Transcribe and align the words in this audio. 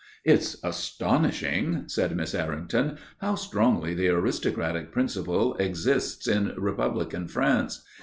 "It's 0.25 0.55
astonishing," 0.63 1.83
said 1.85 2.15
Miss 2.17 2.33
Errington, 2.33 2.97
"how 3.19 3.35
strongly 3.35 3.93
the 3.93 4.07
aristocratic 4.07 4.91
principle 4.91 5.53
exists 5.57 6.27
in 6.27 6.55
republican 6.57 7.27
France. 7.27 7.83